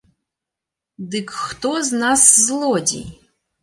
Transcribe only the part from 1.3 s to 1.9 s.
хто